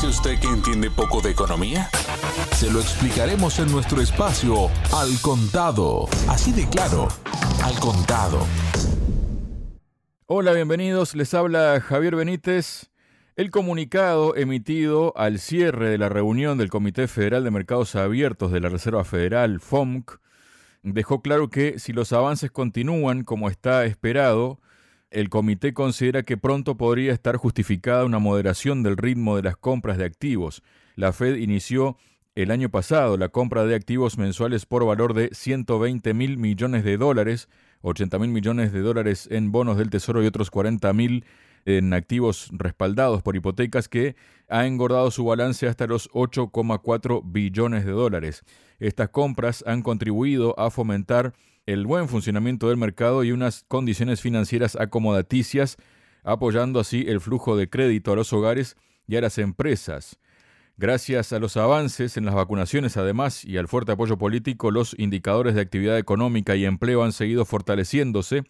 [0.00, 1.90] dice usted que entiende poco de economía?
[2.52, 6.08] Se lo explicaremos en nuestro espacio Al Contado.
[6.26, 7.08] Así de claro,
[7.62, 8.38] Al Contado.
[10.24, 11.14] Hola, bienvenidos.
[11.14, 12.90] Les habla Javier Benítez.
[13.36, 18.60] El comunicado emitido al cierre de la reunión del Comité Federal de Mercados Abiertos de
[18.60, 20.18] la Reserva Federal, FOMC,
[20.82, 24.60] dejó claro que si los avances continúan como está esperado,
[25.10, 29.98] el comité considera que pronto podría estar justificada una moderación del ritmo de las compras
[29.98, 30.62] de activos.
[30.94, 31.96] La Fed inició
[32.36, 36.96] el año pasado la compra de activos mensuales por valor de 120 mil millones de
[36.96, 37.48] dólares,
[37.82, 41.24] 80 mil millones de dólares en bonos del Tesoro y otros 40 mil
[41.64, 44.16] en activos respaldados por hipotecas que
[44.48, 48.44] ha engordado su balance hasta los 8,4 billones de dólares.
[48.78, 51.34] Estas compras han contribuido a fomentar
[51.72, 55.76] el buen funcionamiento del mercado y unas condiciones financieras acomodaticias,
[56.24, 60.18] apoyando así el flujo de crédito a los hogares y a las empresas.
[60.76, 65.54] Gracias a los avances en las vacunaciones, además, y al fuerte apoyo político, los indicadores
[65.54, 68.44] de actividad económica y empleo han seguido fortaleciéndose.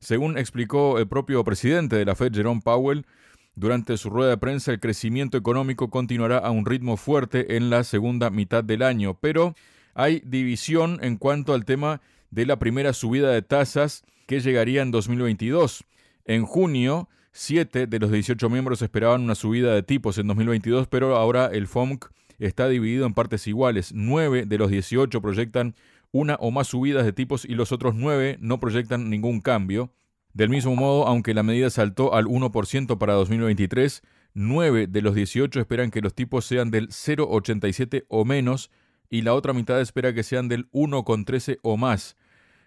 [0.00, 3.06] Según explicó el propio presidente de la Fed, Jerome Powell,
[3.54, 7.84] durante su rueda de prensa, el crecimiento económico continuará a un ritmo fuerte en la
[7.84, 9.54] segunda mitad del año, pero
[9.94, 14.90] hay división en cuanto al tema de la primera subida de tasas que llegaría en
[14.90, 15.84] 2022.
[16.24, 21.16] En junio, 7 de los 18 miembros esperaban una subida de tipos en 2022, pero
[21.16, 23.92] ahora el FOMC está dividido en partes iguales.
[23.94, 25.74] 9 de los 18 proyectan
[26.10, 29.92] una o más subidas de tipos y los otros 9 no proyectan ningún cambio.
[30.32, 34.02] Del mismo modo, aunque la medida saltó al 1% para 2023,
[34.34, 38.70] 9 de los 18 esperan que los tipos sean del 0,87 o menos
[39.10, 42.16] y la otra mitad espera que sean del 1,13 o más.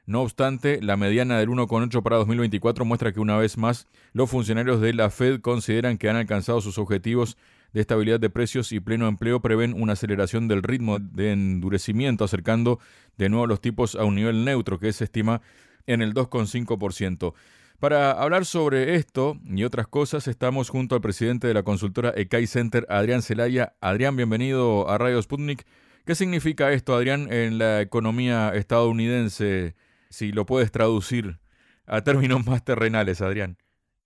[0.06, 4.82] No obstante, la mediana del 1,8 para 2024 muestra que una vez más los funcionarios
[4.82, 7.38] de la Fed consideran que han alcanzado sus objetivos
[7.74, 12.80] de estabilidad de precios y pleno empleo, prevén una aceleración del ritmo de endurecimiento, acercando
[13.18, 15.42] de nuevo los tipos a un nivel neutro que se estima
[15.88, 17.34] en el 2,5%.
[17.80, 22.46] Para hablar sobre esto y otras cosas, estamos junto al presidente de la consultora ECAI
[22.46, 23.74] Center, Adrián Celaya.
[23.82, 25.66] Adrián, bienvenido a Radio Sputnik.
[26.06, 29.76] ¿Qué significa esto, Adrián, en la economía estadounidense?
[30.10, 31.38] Si lo puedes traducir
[31.86, 33.58] a términos más terrenales, Adrián.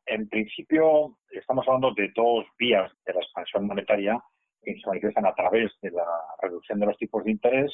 [0.06, 4.22] En principio, estamos hablando de dos vías de la expansión monetaria
[4.62, 6.06] que se manifiestan a través de la
[6.42, 7.72] reducción de los tipos de interés,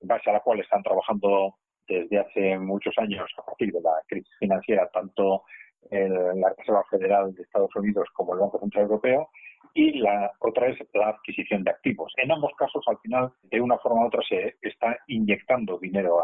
[0.00, 1.56] en base a la cual están trabajando
[1.88, 5.42] desde hace muchos años a partir de la crisis financiera, tanto
[5.90, 9.28] la Reserva Federal de Estados Unidos como el Banco Central Europeo,
[9.76, 12.10] y la otra es la adquisición de activos.
[12.16, 16.16] En ambos casos, al final, de una forma u otra, se está inyectando dinero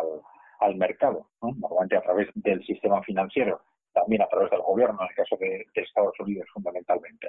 [0.58, 3.60] al, mercado, normalmente a través del sistema financiero,
[3.92, 7.28] también a través del gobierno, en el caso de, Estados Unidos fundamentalmente.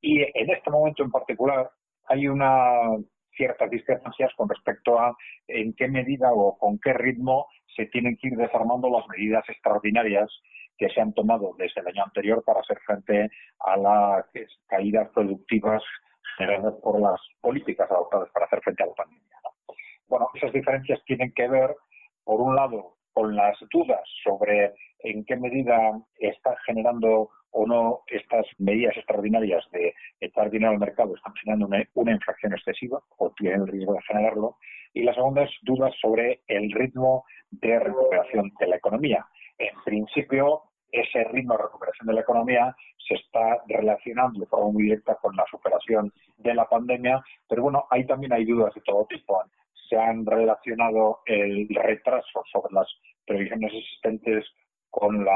[0.00, 1.70] Y en este momento en particular
[2.08, 2.96] hay una
[3.36, 5.16] ciertas discrepancias con respecto a
[5.46, 10.28] en qué medida o con qué ritmo se tienen que ir desarmando las medidas extraordinarias
[10.80, 14.24] que se han tomado desde el año anterior para hacer frente a las
[14.66, 15.82] caídas productivas
[16.38, 19.36] generadas por las políticas adoptadas para hacer frente a la pandemia.
[20.08, 21.76] Bueno, esas diferencias tienen que ver,
[22.24, 28.46] por un lado, con las dudas sobre en qué medida está generando o no estas
[28.58, 33.62] medidas extraordinarias de echar dinero al mercado están generando una, una, inflación excesiva o tienen
[33.62, 34.56] el riesgo de generarlo.
[34.94, 39.26] Y la segunda es dudas sobre el ritmo de recuperación de la economía.
[39.58, 44.84] En principio, ese ritmo de recuperación de la economía se está relacionando de forma muy
[44.84, 49.06] directa con la superación de la pandemia, pero bueno, ahí también hay dudas de todo
[49.06, 49.42] tipo.
[49.88, 52.88] Se han relacionado el retraso sobre las
[53.26, 54.46] previsiones existentes
[54.90, 55.26] con el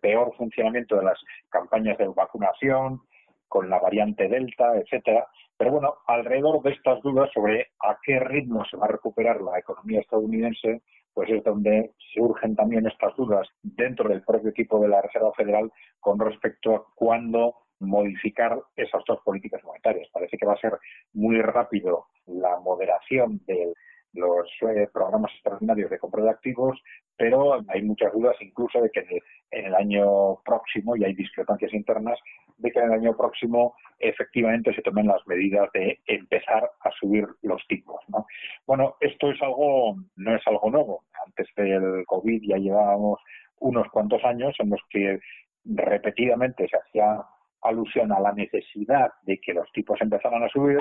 [0.00, 1.18] peor funcionamiento de las
[1.48, 3.00] campañas de vacunación,
[3.48, 5.26] con la variante Delta, etcétera.
[5.56, 9.58] Pero bueno, alrededor de estas dudas sobre a qué ritmo se va a recuperar la
[9.58, 10.82] economía estadounidense,
[11.16, 15.72] pues es donde surgen también estas dudas dentro del propio equipo de la Reserva Federal
[15.98, 20.10] con respecto a cuándo modificar esas dos políticas monetarias.
[20.12, 20.74] Parece que va a ser
[21.14, 23.72] muy rápido la moderación de
[24.16, 26.80] los eh, programas extraordinarios de compra de activos,
[27.16, 29.20] pero hay muchas dudas incluso de que
[29.50, 32.18] en el año próximo, y hay discrepancias internas,
[32.58, 37.26] de que en el año próximo efectivamente se tomen las medidas de empezar a subir
[37.42, 38.00] los tipos.
[38.08, 38.26] ¿no?
[38.66, 41.04] Bueno, esto es algo, no es algo nuevo.
[41.24, 43.20] Antes del COVID ya llevábamos
[43.58, 45.18] unos cuantos años en los que
[45.64, 47.24] repetidamente se hacía
[47.62, 50.78] alusión a la necesidad de que los tipos empezaran a subir,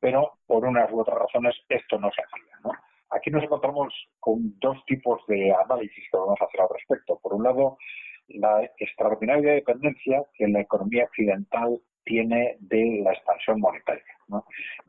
[0.00, 2.56] pero por unas u otras razones esto no se hacía.
[2.64, 2.70] ¿no?
[3.10, 7.18] Aquí nos encontramos con dos tipos de análisis que vamos a hacer al respecto.
[7.22, 7.78] Por un lado,
[8.28, 14.04] la extraordinaria dependencia que la economía occidental tiene de la expansión monetaria.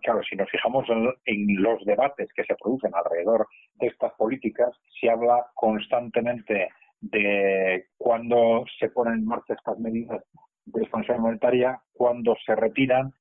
[0.01, 0.85] Claro, si nos fijamos
[1.25, 6.69] en, los debates que se producen alrededor de estas políticas, se habla constantemente
[7.01, 10.23] de cuándo se ponen en marcha estas medidas
[10.65, 13.13] de expansión monetaria, cuándo se retiran,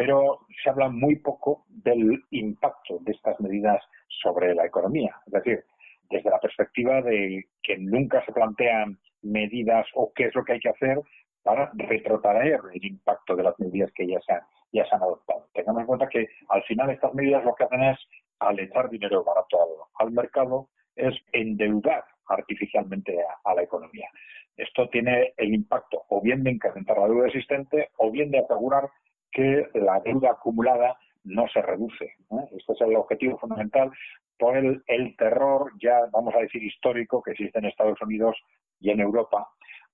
[0.00, 3.84] pero se habla muy poco del impacto de estas medidas
[4.22, 5.14] sobre la economía.
[5.26, 5.62] Es decir,
[6.08, 10.60] desde la perspectiva de que nunca se plantean medidas o qué es lo que hay
[10.60, 10.98] que hacer
[11.42, 14.40] para retrotraer el impacto de las medidas que ya se han,
[14.72, 15.48] ya se han adoptado.
[15.52, 17.98] Tengamos en cuenta que al final estas medidas lo que hacen es,
[18.38, 24.08] al echar dinero barato al, mercado, es endeudar artificialmente a, la economía.
[24.56, 28.88] Esto tiene el impacto o bien de incrementar la deuda existente o bien de asegurar
[29.32, 32.14] que la deuda acumulada no se reduce.
[32.56, 33.90] Este es el objetivo fundamental
[34.38, 38.36] por el, el terror, ya vamos a decir histórico, que existe en Estados Unidos
[38.80, 39.46] y en Europa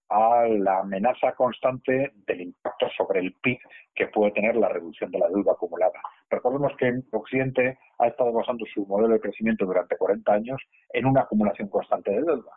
[0.08, 3.58] a la amenaza constante del impacto sobre el PIB
[3.94, 6.00] que puede tener la reducción de la deuda acumulada.
[6.30, 10.62] Recordemos que Occidente ha estado basando su modelo de crecimiento durante 40 años
[10.92, 12.52] en una acumulación constante de deuda,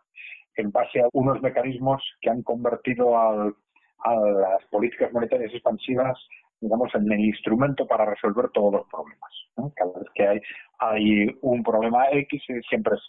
[0.56, 3.52] en base a unos mecanismos que han convertido a
[4.06, 6.18] las políticas monetarias expansivas
[6.62, 9.32] digamos, en el instrumento para resolver todos los problemas.
[9.76, 10.42] Cada vez que hay,
[10.80, 13.02] hay un problema X, siempre es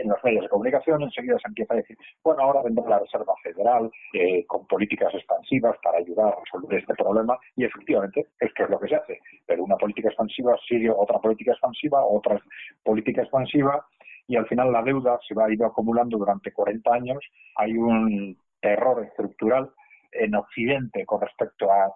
[0.00, 3.34] en los medios de comunicación enseguida se empieza a decir, bueno, ahora vendrá la Reserva
[3.42, 8.64] Federal eh, con políticas expansivas para ayudar a resolver este problema y efectivamente es que
[8.64, 9.20] es lo que se hace.
[9.46, 12.40] Pero una política expansiva sigue otra política expansiva, otra
[12.82, 13.84] política expansiva
[14.26, 17.18] y al final la deuda se va a ir acumulando durante 40 años.
[17.56, 19.70] Hay un error estructural
[20.12, 21.92] en Occidente con respecto a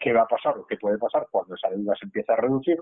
[0.00, 2.78] qué va a pasar o qué puede pasar cuando esa deuda se empieza a reducir.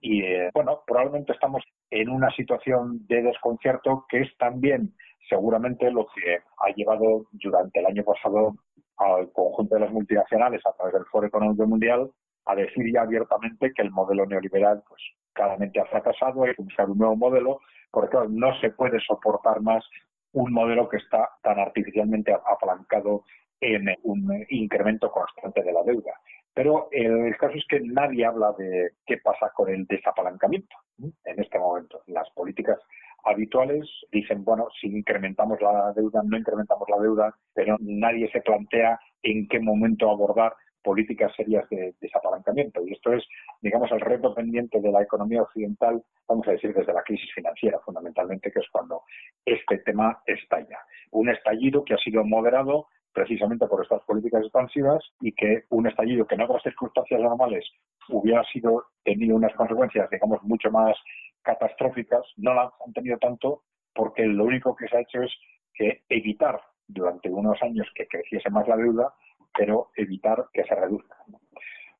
[0.00, 4.94] Y eh, bueno, probablemente estamos en una situación de desconcierto que es también
[5.28, 8.54] seguramente lo que ha llevado durante el año pasado
[8.96, 12.10] al conjunto de las multinacionales a través del Foro Económico Mundial
[12.46, 15.02] a decir ya abiertamente que el modelo neoliberal pues
[15.34, 17.60] claramente ha fracasado, hay que buscar un nuevo modelo,
[17.90, 19.84] porque no se puede soportar más
[20.32, 23.24] un modelo que está tan artificialmente apalancado
[23.60, 26.12] en un incremento constante de la deuda.
[26.54, 31.58] Pero el caso es que nadie habla de qué pasa con el desapalancamiento en este
[31.58, 32.02] momento.
[32.06, 32.78] Las políticas
[33.24, 38.98] habituales dicen, bueno, si incrementamos la deuda, no incrementamos la deuda, pero nadie se plantea
[39.22, 40.52] en qué momento abordar
[40.82, 42.84] políticas serias de desapalancamiento.
[42.86, 43.24] Y esto es,
[43.60, 47.78] digamos, el reto pendiente de la economía occidental, vamos a decir, desde la crisis financiera,
[47.84, 49.02] fundamentalmente, que es cuando
[49.44, 50.78] este tema estalla.
[51.10, 52.86] Un estallido que ha sido moderado
[53.18, 57.64] precisamente por estas políticas expansivas y que un estallido que en otras circunstancias normales
[58.10, 60.96] hubiera sido tenido unas consecuencias, digamos, mucho más
[61.42, 63.62] catastróficas, no las han tenido tanto
[63.92, 65.32] porque lo único que se ha hecho es
[65.74, 69.12] que evitar durante unos años que creciese más la deuda,
[69.52, 71.16] pero evitar que se reduzca.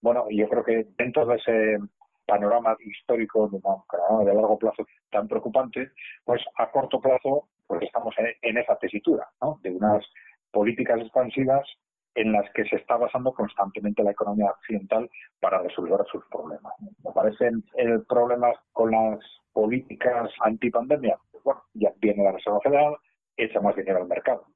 [0.01, 1.79] Bueno, yo creo que dentro de ese
[2.27, 5.91] panorama histórico de, de largo plazo tan preocupante,
[6.25, 9.29] pues a corto plazo pues estamos en, esa tesitura.
[9.63, 10.05] De unas
[10.51, 11.67] políticas expansivas
[12.15, 15.09] en las que se está basando constantemente la economía occidental
[15.41, 16.73] para resolver sus problemas.
[17.05, 19.21] Me parecen el problema con las
[19.53, 21.17] políticas antipandemia.
[21.45, 22.97] Bueno, ya viene la Reserva Federal,
[23.37, 24.47] echa más dinero al mercado.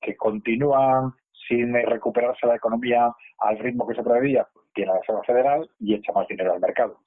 [0.00, 1.12] Que continúan
[1.48, 6.12] sin recuperarse la economía al ritmo que se preveía, tiene la Reserva Federal y echa
[6.12, 6.98] más dinero al mercado.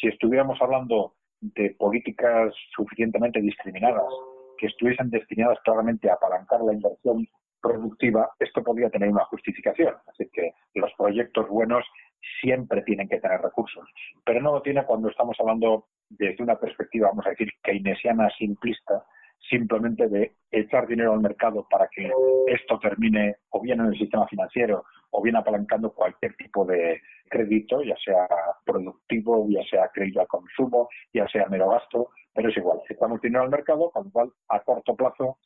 [0.00, 4.12] Si estuviéramos hablando de políticas suficientemente discriminadas,
[4.58, 7.26] que estuviesen destinadas claramente a apalancar la inversión
[7.60, 9.94] productiva, esto podría tener una justificación.
[10.06, 11.84] Así que los proyectos buenos
[12.40, 13.88] siempre tienen que tener recursos,
[14.24, 19.04] pero no lo tiene cuando estamos hablando desde una perspectiva, vamos a decir, keynesiana simplista,
[19.48, 22.10] simplemente de echar dinero al mercado para que
[22.48, 27.82] esto termine o bien en el sistema financiero o bien apalancando cualquier tipo de crédito,
[27.82, 28.28] ya sea
[28.64, 33.44] productivo, ya sea crédito al consumo, ya sea mero gasto, pero es igual, echamos dinero
[33.44, 35.38] al mercado, con lo cual a corto plazo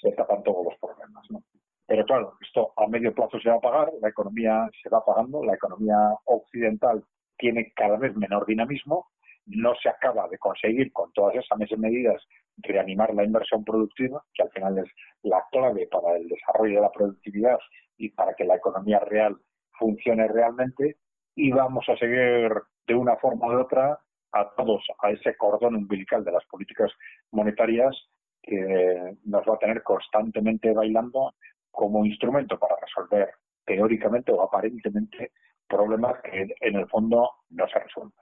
[0.00, 1.24] se tapan todos los problemas.
[1.30, 1.42] ¿no?
[1.86, 5.42] Pero claro, esto a medio plazo se va a pagar, la economía se va pagando,
[5.44, 7.04] la economía occidental
[7.36, 9.08] tiene cada vez menor dinamismo,
[9.46, 12.22] no se acaba de conseguir con todas esas medidas
[12.58, 14.90] reanimar la inversión productiva, que al final es
[15.22, 17.58] la clave para el desarrollo de la productividad
[17.96, 19.36] y para que la economía real
[19.78, 20.96] funcione realmente,
[21.34, 22.52] y vamos a seguir
[22.86, 23.98] de una forma u otra
[24.32, 26.90] atados a ese cordón umbilical de las políticas
[27.32, 27.94] monetarias
[28.42, 31.32] que nos va a tener constantemente bailando
[31.72, 33.30] como instrumento para resolver
[33.64, 35.32] teóricamente o aparentemente
[35.68, 38.12] problemas que en el fondo no se resuelven.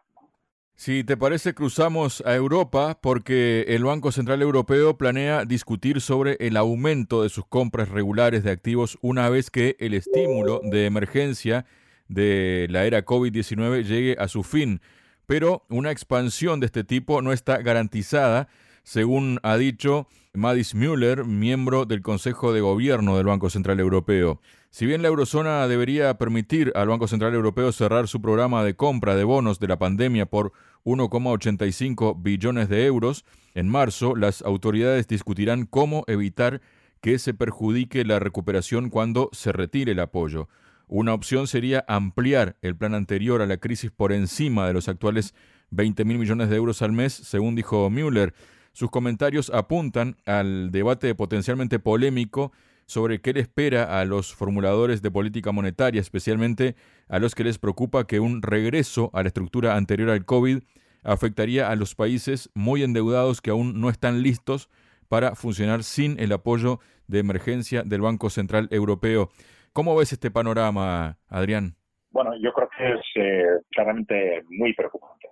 [0.80, 6.56] Si te parece, cruzamos a Europa porque el Banco Central Europeo planea discutir sobre el
[6.56, 11.66] aumento de sus compras regulares de activos una vez que el estímulo de emergencia
[12.08, 14.80] de la era COVID-19 llegue a su fin.
[15.26, 18.48] Pero una expansión de este tipo no está garantizada,
[18.82, 24.40] según ha dicho Madis Müller, miembro del Consejo de Gobierno del Banco Central Europeo.
[24.70, 29.16] Si bien la eurozona debería permitir al Banco Central Europeo cerrar su programa de compra
[29.16, 30.52] de bonos de la pandemia por
[30.84, 36.60] 1,85 billones de euros, en marzo las autoridades discutirán cómo evitar
[37.00, 40.48] que se perjudique la recuperación cuando se retire el apoyo.
[40.86, 45.34] Una opción sería ampliar el plan anterior a la crisis por encima de los actuales
[45.70, 48.32] 20 mil millones de euros al mes, según dijo Müller.
[48.72, 52.52] Sus comentarios apuntan al debate potencialmente polémico
[52.86, 56.74] sobre qué le espera a los formuladores de política monetaria, especialmente
[57.08, 60.60] a los que les preocupa que un regreso a la estructura anterior al COVID
[61.04, 64.68] afectaría a los países muy endeudados que aún no están listos
[65.08, 69.30] para funcionar sin el apoyo de emergencia del Banco Central Europeo.
[69.72, 71.76] ¿Cómo ves este panorama, Adrián?
[72.10, 75.28] Bueno, yo creo que es eh, claramente muy preocupante.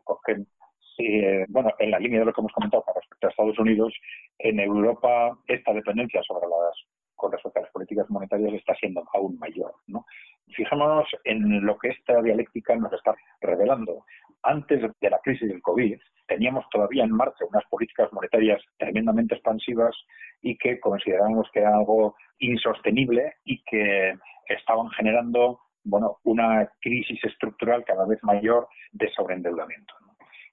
[0.99, 3.95] Eh, bueno, en la línea de lo que hemos comentado con respecto a Estados Unidos,
[4.39, 6.75] en Europa esta dependencia sobre las
[7.19, 9.75] con respecto a las políticas monetarias está siendo aún mayor.
[9.89, 10.07] ¿no?
[10.55, 14.05] Fijémonos en lo que esta dialéctica nos está revelando.
[14.45, 19.97] Antes de la crisis del COVID, teníamos todavía en marcha unas políticas monetarias tremendamente expansivas
[20.43, 24.15] y que considerábamos que era algo insostenible y que
[24.47, 29.95] estaban generando bueno, una crisis estructural cada vez mayor de sobreendeudamiento.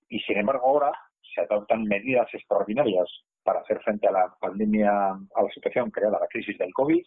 [0.10, 0.92] Y sin embargo ahora
[1.34, 3.08] se adoptan medidas extraordinarias
[3.44, 7.04] para hacer frente a la pandemia, a la situación creada, a la crisis del COVID,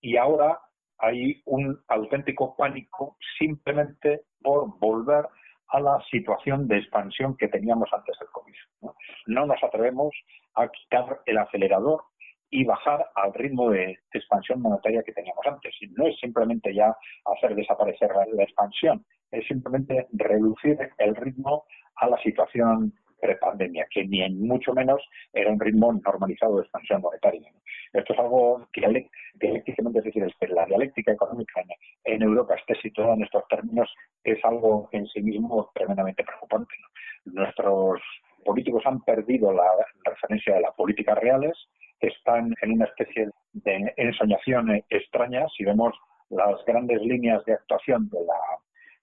[0.00, 0.58] y ahora
[0.98, 5.26] hay un auténtico pánico simplemente por volver
[5.68, 8.54] a la situación de expansión que teníamos antes del COVID.
[8.82, 8.94] No,
[9.26, 10.14] no nos atrevemos
[10.54, 12.02] a quitar el acelerador
[12.52, 15.74] y bajar al ritmo de, expansión monetaria que teníamos antes.
[15.96, 16.94] No es simplemente ya
[17.24, 21.64] hacer desaparecer la expansión, es simplemente reducir el ritmo
[21.96, 25.00] a la situación prepandemia, que ni en mucho menos
[25.32, 27.50] era un ritmo normalizado de expansión monetaria.
[27.92, 28.80] Esto es algo que
[29.34, 31.62] dialécticamente, es decir, que la dialéctica económica
[32.04, 33.88] en, Europa esté situada en estos términos
[34.24, 36.74] es algo en sí mismo tremendamente preocupante.
[37.26, 38.00] Nuestros
[38.44, 39.68] políticos han perdido la
[40.04, 41.56] referencia de las políticas reales,
[42.00, 45.46] están en una especie de ensoñación extraña.
[45.56, 45.94] Si vemos
[46.30, 48.40] las grandes líneas de actuación de la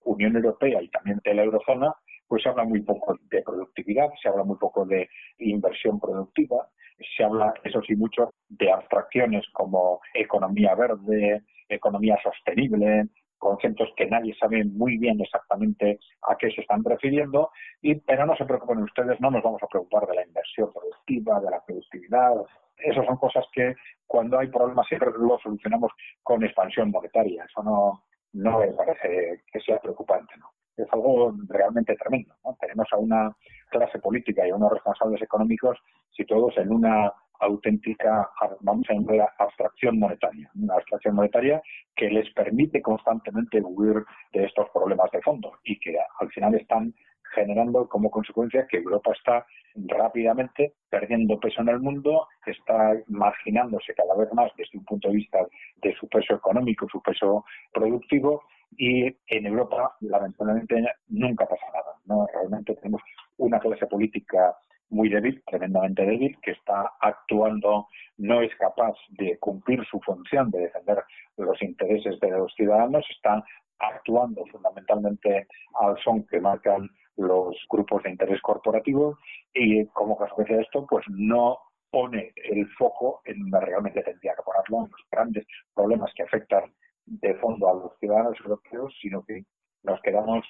[0.04, 1.96] Unión Europea y también de la eurozona,
[2.30, 5.10] pues se habla muy poco de productividad, se habla muy poco de
[5.40, 6.70] inversión productiva,
[7.18, 13.08] se habla, eso sí, mucho de abstracciones como economía verde, economía sostenible,
[13.40, 17.50] conceptos que nadie sabe muy bien exactamente a qué se están refiriendo,
[17.82, 21.40] y, pero no se preocupen ustedes, no nos vamos a preocupar de la inversión productiva,
[21.40, 22.34] de la productividad.
[22.78, 23.74] Esas son cosas que
[24.06, 27.46] cuando hay problemas siempre lo solucionamos con expansión monetaria.
[27.46, 30.34] Eso no, no me parece que sea preocupante.
[30.38, 30.59] ¿no?
[30.84, 32.34] Es algo realmente tremendo.
[32.60, 33.36] Tenemos a una
[33.70, 35.78] clase política y a unos responsables económicos
[36.12, 38.30] situados en una auténtica,
[38.62, 41.62] vamos a llamar, abstracción monetaria, una abstracción monetaria
[41.96, 46.94] que les permite constantemente huir de estos problemas de fondo y que al final están
[47.34, 49.46] generando como consecuencia que Europa está
[49.76, 55.16] rápidamente perdiendo peso en el mundo, está marginándose cada vez más desde un punto de
[55.16, 55.40] vista
[55.78, 58.44] de su peso económico, su peso productivo
[58.78, 61.96] y en Europa lamentablemente nunca pasa nada.
[62.06, 62.28] ¿no?
[62.34, 63.02] Realmente tenemos
[63.38, 64.56] una clase política
[64.90, 70.62] muy débil, tremendamente débil, que está actuando, no es capaz de cumplir su función de
[70.62, 71.04] defender
[71.38, 73.44] los intereses de los ciudadanos, está
[73.80, 75.48] actuando fundamentalmente
[75.80, 79.18] al son que marcan los grupos de interés corporativo
[79.54, 81.58] y como consecuencia de esto, pues no
[81.92, 86.64] pone el foco en donde realmente tendría que ponerlo, en los grandes problemas que afectan
[87.10, 89.44] de fondo a los ciudadanos europeos, sino que
[89.84, 90.46] nos quedamos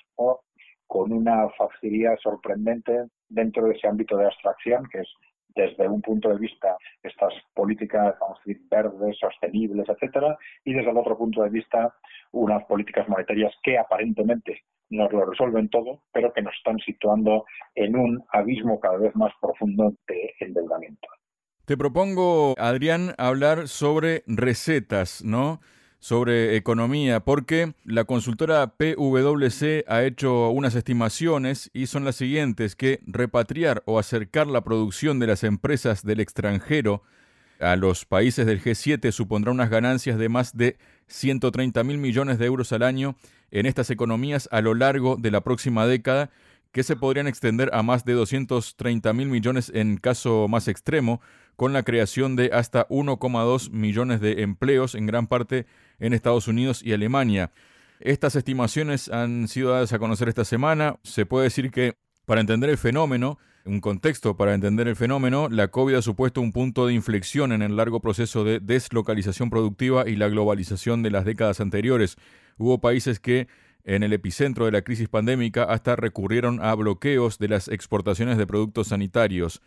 [0.88, 5.08] con una facilidad sorprendente dentro de ese ámbito de abstracción, que es
[5.56, 10.92] desde un punto de vista estas políticas, vamos a decir, verdes, sostenibles, etcétera, y desde
[10.92, 11.94] el otro punto de vista
[12.32, 17.96] unas políticas monetarias que aparentemente nos lo resuelven todo, pero que nos están situando en
[17.96, 21.08] un abismo cada vez más profundo de endeudamiento.
[21.66, 25.60] Te propongo, Adrián, hablar sobre recetas, ¿no?
[26.00, 33.02] Sobre economía, porque la consultora PwC ha hecho unas estimaciones y son las siguientes, que
[33.06, 37.04] repatriar o acercar la producción de las empresas del extranjero
[37.60, 40.78] a los países del G7 supondrá unas ganancias de más de
[41.08, 43.16] 130 mil millones de euros al año
[43.52, 46.30] en estas economías a lo largo de la próxima década,
[46.72, 51.20] que se podrían extender a más de 230 mil millones en caso más extremo,
[51.60, 55.66] con la creación de hasta 1,2 millones de empleos, en gran parte
[56.00, 57.52] en Estados Unidos y Alemania.
[58.00, 60.96] Estas estimaciones han sido dadas a conocer esta semana.
[61.04, 65.68] Se puede decir que para entender el fenómeno, un contexto para entender el fenómeno, la
[65.68, 70.16] COVID ha supuesto un punto de inflexión en el largo proceso de deslocalización productiva y
[70.16, 72.16] la globalización de las décadas anteriores.
[72.58, 73.50] Hubo países que
[73.84, 78.48] en el epicentro de la crisis pandémica hasta recurrieron a bloqueos de las exportaciones de
[78.48, 79.62] productos sanitarios.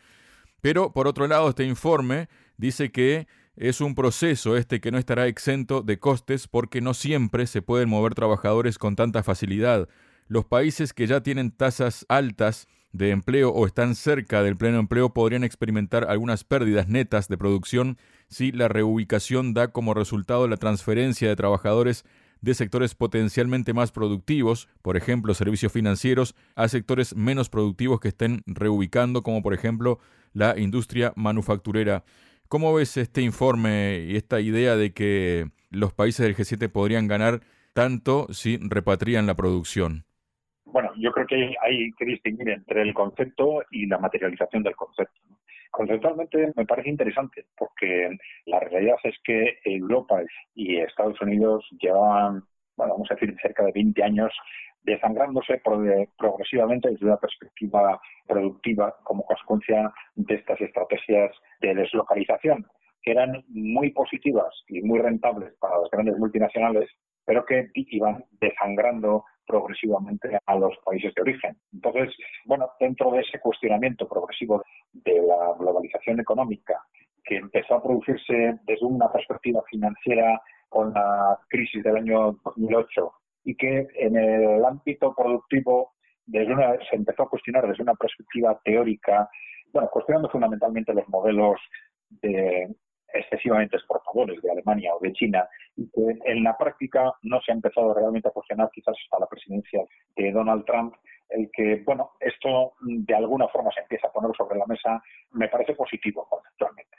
[0.63, 3.27] Pero, por otro lado, este informe dice que
[3.57, 7.91] es un proceso este que no estará exento de costes porque no siempre se pueden
[7.91, 9.89] mover trabajadores con tanta facilidad.
[10.29, 15.13] Los países que ya tienen tasas altas de empleo o están cerca del pleno empleo
[15.13, 21.29] podrían experimentar algunas pérdidas netas de producción si la reubicación da como resultado la transferencia
[21.29, 22.05] de trabajadores
[22.41, 28.43] de sectores potencialmente más productivos, por ejemplo servicios financieros, a sectores menos productivos que estén
[28.47, 30.01] reubicando, como por ejemplo
[30.33, 32.05] la industria manufacturera.
[32.49, 37.41] ¿Cómo ves este informe y esta idea de que los países del G7 podrían ganar
[37.73, 40.05] tanto si repatrian la producción?
[40.65, 45.21] Bueno, yo creo que hay que distinguir entre el concepto y la materialización del concepto.
[45.71, 50.21] Conceptualmente me parece interesante porque la realidad es que Europa
[50.55, 52.45] y Estados Unidos llevan,
[52.77, 54.33] bueno, vamos a decir, cerca de 20 años
[54.83, 55.61] desangrándose
[56.19, 62.67] progresivamente desde una perspectiva productiva como consecuencia de estas estrategias de deslocalización,
[63.03, 66.89] que eran muy positivas y muy rentables para las grandes multinacionales,
[67.25, 71.57] pero que iban desangrando progresivamente a los países de origen.
[71.73, 74.63] Entonces, bueno, dentro de ese cuestionamiento progresivo
[74.93, 76.81] de la globalización económica
[77.25, 83.13] que empezó a producirse desde una perspectiva financiera con la crisis del año 2008
[83.45, 85.93] y que en el ámbito productivo
[86.27, 89.29] desde una, se empezó a cuestionar desde una perspectiva teórica,
[89.73, 91.59] bueno, cuestionando fundamentalmente los modelos
[92.23, 92.69] de,
[93.13, 95.47] excesivamente exportadores de Alemania o de China
[95.77, 99.27] y que en la práctica no se ha empezado realmente a cuestionar quizás hasta la
[99.27, 99.85] presidencia
[100.17, 100.95] de Donald Trump
[101.31, 105.49] el que, bueno, esto de alguna forma se empieza a poner sobre la mesa me
[105.49, 106.91] parece positivo conceptualmente.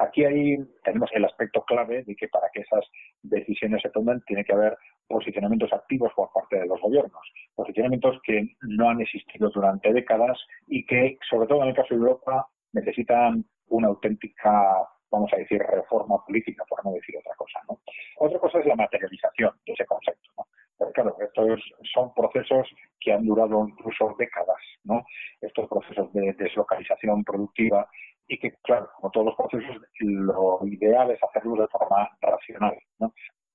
[0.00, 2.84] Aquí ahí tenemos el aspecto clave de que para que esas
[3.22, 7.22] decisiones se tomen tiene que haber posicionamientos activos por parte de los gobiernos,
[7.54, 12.00] posicionamientos que no han existido durante décadas y que, sobre todo en el caso de
[12.00, 17.60] Europa, necesitan una auténtica vamos a decir, reforma política, por no decir otra cosa.
[18.18, 20.30] Otra cosa es la materialización de ese concepto.
[20.36, 20.92] ¿no?
[20.92, 21.60] Claro, estos
[21.94, 22.68] son procesos
[23.00, 24.56] que han durado incluso décadas.
[25.40, 27.88] Estos procesos de deslocalización productiva
[28.28, 32.76] y que, claro, como todos los procesos, lo ideal es hacerlo de forma racional.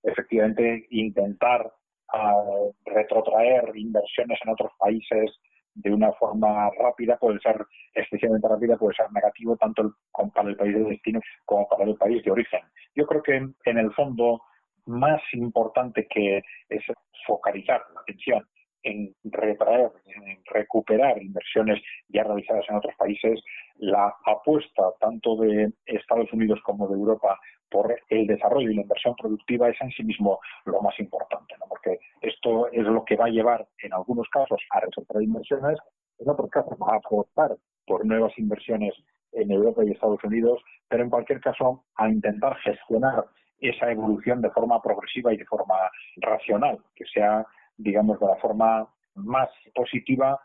[0.04, 1.72] Efectivamente, intentar
[2.14, 5.32] uh, retrotraer inversiones en otros países
[5.76, 9.96] de una forma rápida puede ser excesivamente rápida, puede ser negativo tanto
[10.34, 12.62] para el país de destino como para el país de origen.
[12.96, 14.42] Yo creo que en el fondo
[14.86, 16.84] más importante que es
[17.26, 18.46] focalizar la atención
[18.84, 23.42] en retraer, en recuperar inversiones ya realizadas en otros países,
[23.78, 27.40] la apuesta tanto de Estados Unidos como de Europa
[27.74, 31.66] por el desarrollo y la inversión productiva es en sí mismo lo más importante, ¿no?
[31.68, 35.80] porque esto es lo que va a llevar en algunos casos a recuperar inversiones,
[36.20, 37.58] en otros casos a apostar
[37.88, 38.94] por nuevas inversiones
[39.32, 43.26] en Europa y Estados Unidos, pero en cualquier caso a intentar gestionar
[43.60, 45.76] esa evolución de forma progresiva y de forma
[46.18, 47.44] racional, que sea
[47.78, 50.40] digamos, de la forma más positiva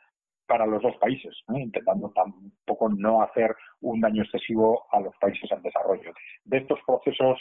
[0.48, 5.62] para los dos países, intentando tampoco no hacer un daño excesivo a los países en
[5.62, 6.12] desarrollo.
[6.44, 7.38] De estos procesos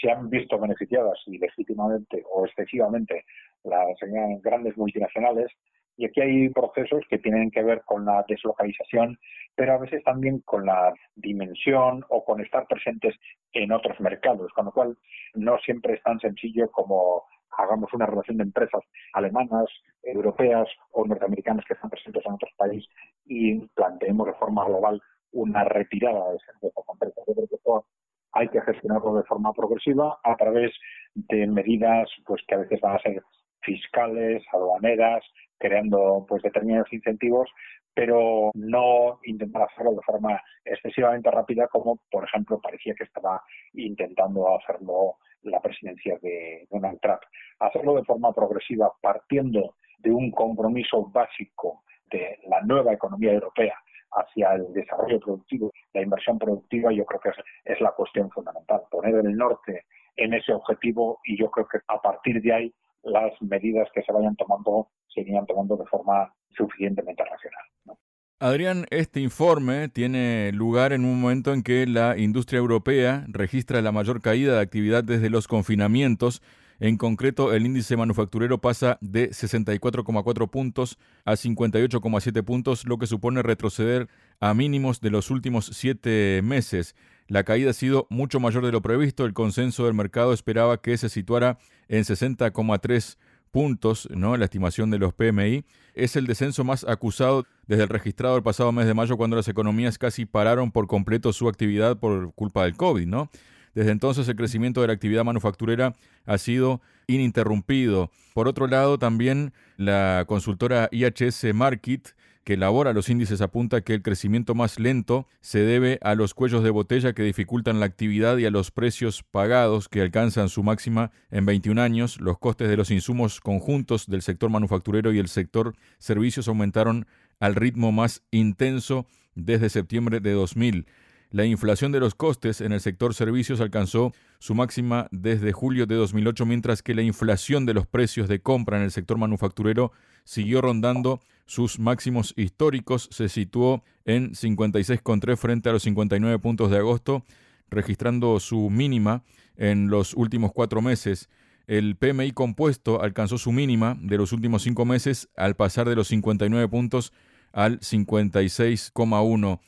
[0.00, 3.24] se han visto beneficiadas y legítimamente o excesivamente
[3.62, 3.94] las
[4.42, 5.52] grandes multinacionales
[5.96, 9.18] y aquí hay procesos que tienen que ver con la deslocalización,
[9.54, 13.14] pero a veces también con la dimensión o con estar presentes
[13.52, 14.96] en otros mercados, con lo cual
[15.34, 17.24] no siempre es tan sencillo como
[17.58, 18.82] hagamos una relación de empresas
[19.14, 19.66] alemanas,
[20.02, 22.88] europeas o norteamericanas que están presentes en otros países
[23.24, 25.00] y planteemos de forma global
[25.32, 27.22] una retirada de ese empresa concreta.
[27.26, 27.86] Yo creo que esto
[28.32, 30.72] hay que gestionarlo de forma progresiva a través
[31.14, 33.22] de medidas pues que a veces van a ser
[33.62, 35.24] fiscales, aduaneras,
[35.58, 37.48] creando pues determinados incentivos,
[37.94, 43.42] pero no intentar hacerlo de forma excesivamente rápida como por ejemplo parecía que estaba
[43.72, 47.20] intentando hacerlo la presidencia de Donald Trump.
[47.60, 53.74] Hacerlo de forma progresiva, partiendo de un compromiso básico de la nueva economía europea
[54.12, 58.82] hacia el desarrollo productivo, la inversión productiva, yo creo que es, es la cuestión fundamental.
[58.90, 59.84] Poner el norte
[60.16, 64.12] en ese objetivo y yo creo que a partir de ahí las medidas que se
[64.12, 64.88] vayan tomando
[65.24, 67.98] se tomando de forma suficientemente racional.
[68.38, 73.92] Adrián, este informe tiene lugar en un momento en que la industria europea registra la
[73.92, 76.42] mayor caída de actividad desde los confinamientos
[76.78, 83.42] En concreto, el índice manufacturero pasa de 64,4 puntos a 58,7 puntos, lo que supone
[83.42, 84.08] retroceder
[84.40, 86.94] a mínimos de los últimos siete meses.
[87.28, 89.24] La caída ha sido mucho mayor de lo previsto.
[89.24, 93.16] El consenso del mercado esperaba que se situara en 60,3
[93.56, 94.36] puntos, ¿no?
[94.36, 95.64] La estimación de los PMI
[95.94, 99.48] es el descenso más acusado desde el registrado el pasado mes de mayo cuando las
[99.48, 103.30] economías casi pararon por completo su actividad por culpa del COVID, ¿no?
[103.74, 105.94] Desde entonces el crecimiento de la actividad manufacturera
[106.26, 108.10] ha sido ininterrumpido.
[108.34, 112.14] Por otro lado, también la consultora IHS Market
[112.46, 116.62] que elabora los índices apunta que el crecimiento más lento se debe a los cuellos
[116.62, 121.10] de botella que dificultan la actividad y a los precios pagados que alcanzan su máxima
[121.32, 122.20] en 21 años.
[122.20, 127.08] Los costes de los insumos conjuntos del sector manufacturero y el sector servicios aumentaron
[127.40, 130.86] al ritmo más intenso desde septiembre de 2000.
[131.30, 135.96] La inflación de los costes en el sector servicios alcanzó su máxima desde julio de
[135.96, 139.92] 2008, mientras que la inflación de los precios de compra en el sector manufacturero
[140.24, 146.78] siguió rondando sus máximos históricos, se situó en 56,3 frente a los 59 puntos de
[146.78, 147.24] agosto,
[147.70, 149.24] registrando su mínima
[149.56, 151.28] en los últimos cuatro meses.
[151.66, 156.06] El PMI compuesto alcanzó su mínima de los últimos cinco meses al pasar de los
[156.08, 157.12] 59 puntos
[157.52, 159.60] al 56,1.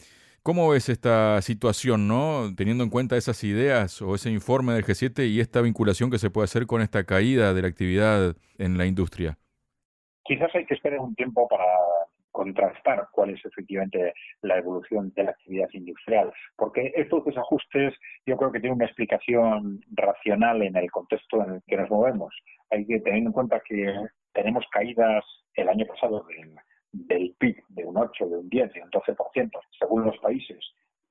[0.43, 2.55] ¿Cómo ves esta situación, no?
[2.57, 6.31] Teniendo en cuenta esas ideas o ese informe del G7 y esta vinculación que se
[6.31, 9.37] puede hacer con esta caída de la actividad en la industria.
[10.25, 11.65] Quizás hay que esperar un tiempo para
[12.39, 17.95] contrastar cuál es efectivamente la evolución de la actividad industrial, porque estos desajustes
[18.27, 22.33] yo creo que tienen una explicación racional en el contexto en el que nos movemos.
[22.71, 23.93] Hay que tener en cuenta que
[24.33, 25.25] tenemos caídas
[25.55, 26.39] el año pasado del
[26.93, 30.59] del PIB de un 8, de un 10, de un 12%, según los países,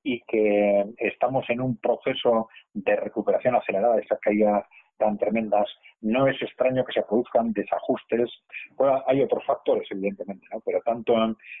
[0.02, 4.64] y que estamos en un proceso de recuperación acelerada de esas caídas
[4.98, 5.68] tan tremendas,
[6.00, 8.30] no es extraño que se produzcan desajustes.
[9.06, 10.60] hay otros factores, evidentemente, ¿no?
[10.60, 11.14] pero tanto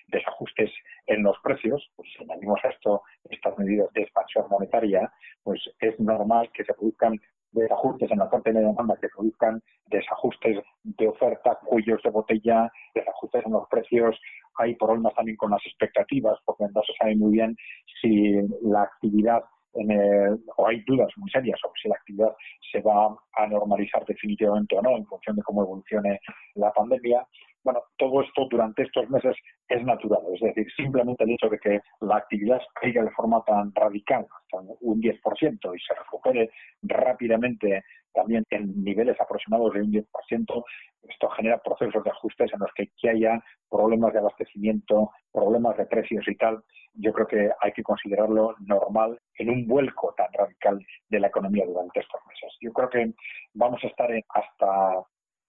[0.08, 0.70] desajustes
[1.06, 5.10] en los precios, pues si añadimos a esto estas medidas de expansión monetaria,
[5.42, 7.18] pues es normal que se produzcan
[7.52, 13.46] desajustes en la parte de demanda que produzcan desajustes de oferta, cuellos de botella, desajustes
[13.46, 14.18] en los precios.
[14.56, 17.56] Hay problemas también con las expectativas, porque no se sabe muy bien
[18.00, 18.32] si
[18.62, 19.42] la actividad
[19.74, 22.34] en o hay dudas muy serias sobre si la actividad
[22.72, 26.20] se va a normalizar definitivamente o no en función de cómo evolucione
[26.54, 27.26] la pandemia.
[27.68, 29.36] Bueno, todo esto durante estos meses
[29.68, 33.74] es natural, es decir, simplemente el hecho de que la actividad caiga de forma tan
[33.74, 36.50] radical, hasta un 10%, y se recupere
[36.80, 40.64] rápidamente también en niveles aproximados de un 10%,
[41.10, 46.26] esto genera procesos de ajustes en los que, haya problemas de abastecimiento, problemas de precios
[46.26, 46.62] y tal.
[46.94, 50.78] Yo creo que hay que considerarlo normal en un vuelco tan radical
[51.10, 52.56] de la economía durante estos meses.
[52.62, 53.12] Yo creo que
[53.52, 55.04] vamos a estar hasta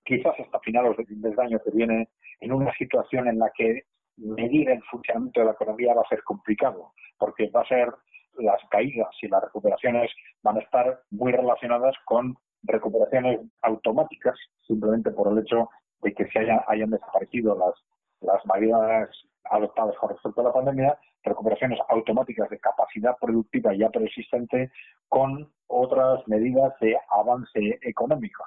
[0.09, 3.83] quizás hasta finales del año que viene, en una situación en la que
[4.17, 7.93] medir el funcionamiento de la economía va a ser complicado, porque va a ser
[8.39, 10.09] las caídas y las recuperaciones
[10.41, 15.69] van a estar muy relacionadas con recuperaciones automáticas, simplemente por el hecho
[16.01, 17.75] de que se hayan, desaparecido las,
[18.21, 19.09] las medidas
[19.43, 24.71] adoptadas con respecto a la pandemia, recuperaciones automáticas de capacidad productiva ya preexistente
[25.07, 28.43] con otras medidas de avance económico,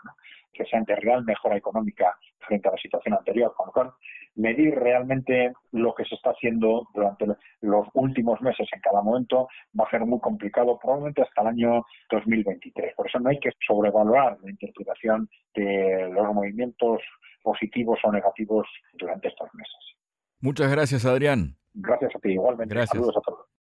[0.53, 3.55] que sean de real mejora económica frente a la situación anterior.
[3.57, 3.93] Con lo cual,
[4.35, 7.27] medir realmente lo que se está haciendo durante
[7.61, 11.85] los últimos meses en cada momento va a ser muy complicado, probablemente hasta el año
[12.11, 12.95] 2023.
[12.97, 17.01] Por eso no hay que sobrevaluar la interpretación de los movimientos
[17.43, 19.97] positivos o negativos durante estos meses.
[20.41, 21.62] Muchas gracias, Adrián.
[21.75, 22.75] Gracias a ti, igualmente.
[22.75, 22.91] Gracias.
[22.91, 23.53] Saludos a todos.